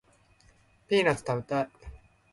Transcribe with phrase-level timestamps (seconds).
[0.87, 1.69] ピーナッツ食べたい